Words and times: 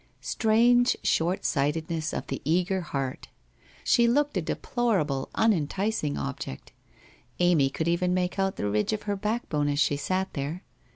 Strange 0.23 0.97
short 1.03 1.45
sightedness 1.45 2.11
of 2.11 2.25
the 2.25 2.41
eager 2.43 2.81
heart! 2.81 3.27
She 3.83 4.07
looked 4.07 4.35
a 4.35 4.41
deplorable, 4.41 5.29
unenticing 5.35 6.17
object. 6.17 6.71
Amy 7.37 7.69
could 7.69 7.87
even 7.87 8.11
make 8.11 8.39
out 8.39 8.55
the 8.55 8.67
ridge 8.67 8.93
of 8.93 9.03
her 9.03 9.15
backbone 9.15 9.67
as 9.69 9.77
she 9.79 9.97
sat 9.97 10.33
there. 10.33 10.63